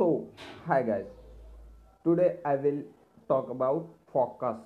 So, 0.00 0.06
hi 0.66 0.80
guys. 0.82 1.04
Today 2.04 2.38
I 2.42 2.56
will 2.56 2.82
talk 3.28 3.50
about 3.50 3.86
focus. 4.10 4.56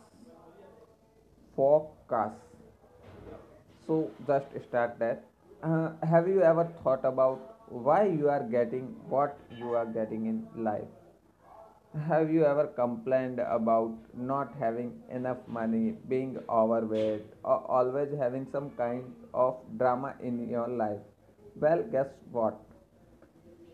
Focus. 1.56 2.32
So, 3.86 4.10
just 4.26 4.46
start 4.68 4.98
that. 4.98 5.24
Uh, 5.62 5.90
have 6.02 6.28
you 6.28 6.42
ever 6.42 6.64
thought 6.82 7.04
about 7.04 7.56
why 7.68 8.06
you 8.06 8.28
are 8.28 8.42
getting 8.44 8.94
what 9.08 9.36
you 9.58 9.74
are 9.74 9.86
getting 9.86 10.26
in 10.26 10.46
life? 10.56 10.86
Have 12.06 12.30
you 12.30 12.44
ever 12.44 12.66
complained 12.66 13.38
about 13.38 13.92
not 14.14 14.52
having 14.60 14.92
enough 15.10 15.38
money, 15.48 15.96
being 16.08 16.38
overweight, 16.48 17.24
or 17.42 17.58
always 17.78 18.10
having 18.18 18.46
some 18.52 18.70
kind 18.76 19.14
of 19.32 19.56
drama 19.78 20.14
in 20.22 20.46
your 20.50 20.68
life? 20.68 21.00
Well, 21.56 21.82
guess 21.90 22.08
what? 22.30 22.60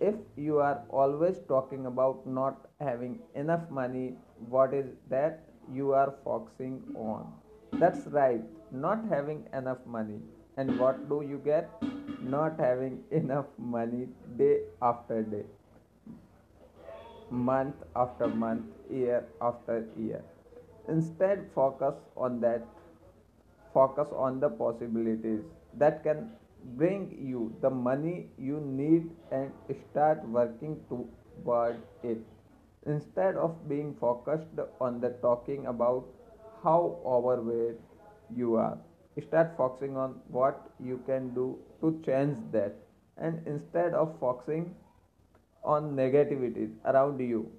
If 0.00 0.14
you 0.36 0.58
are 0.58 0.82
always 0.90 1.40
talking 1.48 1.86
about 1.86 2.27
not 2.27 2.68
having 2.80 3.18
enough 3.34 3.70
money 3.70 4.14
what 4.48 4.72
is 4.74 4.86
that? 5.08 5.45
You 5.72 5.92
are 5.92 6.14
focusing 6.24 6.82
on. 6.96 7.32
That's 7.72 8.06
right. 8.06 8.42
Not 8.72 9.05
having 9.08 9.44
enough 9.52 9.84
money. 9.86 10.20
And 10.56 10.78
what 10.78 11.08
do 11.08 11.22
you 11.22 11.41
get? 11.44 11.70
Not 12.22 12.58
having 12.58 13.05
enough 13.10 13.46
money 13.58 14.08
day 14.38 14.60
after 14.82 15.22
day. 15.22 15.44
Month 17.30 17.77
after 17.94 18.27
month 18.27 18.64
year 18.91 19.24
after 19.41 19.86
year. 19.96 20.24
Instead 20.88 21.48
focus 21.55 21.94
on 22.16 22.41
that. 22.41 22.66
Focus 23.72 24.08
on 24.12 24.41
the 24.41 24.48
possibilities 24.48 25.42
that 25.74 26.02
can 26.02 26.32
bring 26.64 27.16
you 27.20 27.55
the 27.60 27.70
money 27.70 28.28
you 28.38 28.60
need 28.60 29.10
and 29.30 29.52
start 29.91 30.27
working 30.28 30.80
toward 30.88 31.77
it. 32.02 32.19
Instead 32.86 33.36
of 33.36 33.69
being 33.69 33.95
focused 34.00 34.61
on 34.81 35.00
the 35.00 35.11
talking 35.22 35.66
about 35.66 36.06
how 36.62 36.98
overweight 37.05 37.78
you 38.34 38.56
are 38.56 38.78
start 39.28 39.50
focusing 39.56 39.97
on 39.97 40.14
what 40.28 40.70
you 40.83 41.03
can 41.06 41.34
do 41.34 41.58
to 41.81 42.00
change 42.06 42.38
that. 42.53 42.75
And 43.19 43.47
instead 43.47 43.92
of 43.92 44.19
focusing 44.19 44.75
on 45.62 45.94
negativities 45.94 46.72
around 46.86 47.20
you 47.20 47.50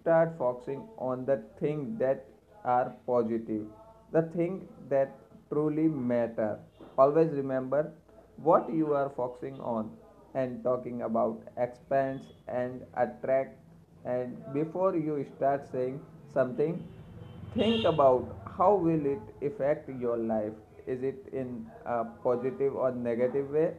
start 0.00 0.34
focusing 0.38 0.82
on 0.96 1.26
the 1.26 1.42
things 1.58 1.98
that 1.98 2.24
are 2.64 2.94
positive 3.06 3.66
the 4.12 4.22
things 4.34 4.64
that 4.88 5.16
truly 5.50 5.88
matter. 5.88 6.58
Always 6.98 7.30
remember 7.30 7.92
what 8.42 8.72
you 8.72 8.94
are 8.94 9.10
focusing 9.16 9.60
on 9.60 9.90
and 10.34 10.62
talking 10.64 11.02
about 11.02 11.42
expands 11.56 12.22
and 12.48 12.82
attract 12.96 13.58
and 14.04 14.36
before 14.54 14.96
you 14.96 15.26
start 15.36 15.66
saying 15.70 16.00
something 16.32 16.82
think 17.54 17.84
about 17.84 18.40
how 18.56 18.74
will 18.74 19.06
it 19.06 19.20
affect 19.42 19.88
your 20.00 20.16
life? 20.16 20.52
Is 20.86 21.02
it 21.02 21.26
in 21.32 21.66
a 21.86 22.04
positive 22.22 22.74
or 22.74 22.92
negative 22.92 23.50
way? 23.50 23.72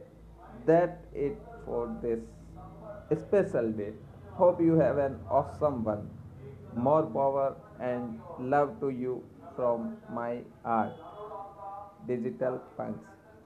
That 0.66 1.04
it 1.14 1.38
for 1.64 1.94
this 2.02 2.20
special 3.20 3.70
day. 3.70 3.92
Hope 4.32 4.60
you 4.60 4.74
have 4.74 4.98
an 4.98 5.18
awesome 5.30 5.84
one. 5.84 6.08
More 6.74 7.02
power 7.02 7.54
and 7.80 8.20
love 8.38 8.80
to 8.80 8.90
you 8.90 9.22
from 9.56 9.96
my 10.10 10.38
art 10.64 10.92
digital 12.06 12.60
punks 12.76 13.04